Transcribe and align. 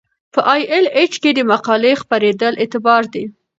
په 0.33 0.39
ای 0.53 0.61
ایل 0.71 0.85
ایچ 0.97 1.13
کې 1.21 1.31
د 1.33 1.39
مقالې 1.51 1.91
خپریدل 2.01 2.53
اعتبار 2.61 3.03
دی. 3.13 3.25